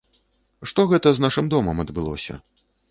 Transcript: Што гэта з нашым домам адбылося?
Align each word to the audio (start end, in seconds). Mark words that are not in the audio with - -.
Што 0.71 0.87
гэта 0.93 1.07
з 1.19 1.23
нашым 1.27 1.53
домам 1.55 1.77
адбылося? 1.87 2.33